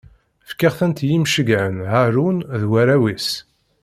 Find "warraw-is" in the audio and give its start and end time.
2.69-3.29